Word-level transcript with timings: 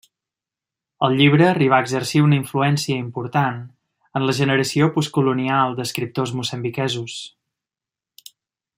El 1.07 1.17
llibre 1.19 1.45
arribà 1.49 1.77
a 1.79 1.83
exercir 1.85 2.21
una 2.27 2.39
influència 2.39 2.97
important 3.03 3.61
en 4.21 4.27
la 4.31 4.35
generació 4.41 4.91
postcolonial 4.97 5.79
d'escriptors 5.81 6.35
moçambiquesos. 6.41 7.23